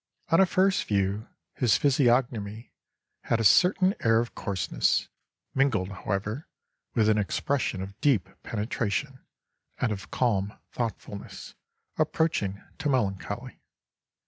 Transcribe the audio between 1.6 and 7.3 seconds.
physiognomy had a certain air of coarseness, mingled, however, with an